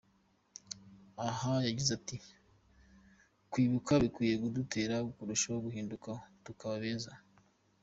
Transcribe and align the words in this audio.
Aha 1.27 1.53
yagize 1.67 1.91
ati 1.99 2.17
“Kwibuka 3.51 3.91
bikwiriye 4.03 4.37
kudutera 4.43 4.95
kurushaho 5.15 5.57
guhinduka 5.65 6.09
tukaba 6.45 6.75
beza”. 6.83 7.11